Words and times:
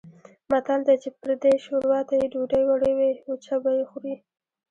متل 0.51 0.79
دی: 0.87 0.95
چې 1.03 1.09
پردۍ 1.19 1.55
شوروا 1.65 1.99
ته 2.07 2.13
یې 2.21 2.27
ډوډۍ 2.33 2.63
وړوې 2.65 3.11
وچه 3.29 3.55
به 3.63 3.69
یې 3.77 3.85
خورې. 3.89 4.15